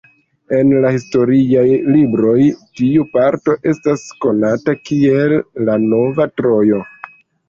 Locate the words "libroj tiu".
1.95-3.05